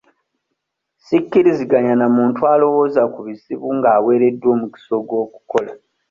[1.07, 5.71] Sikkiriziganya na muntu alowooza ku bizibu nga aweereddwa omukisa ogw'okukola.